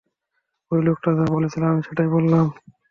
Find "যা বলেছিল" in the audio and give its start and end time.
1.17-1.63